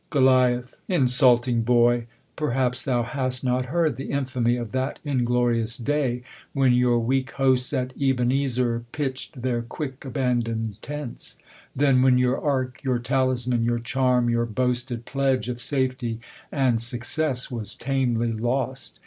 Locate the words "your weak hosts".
6.73-7.71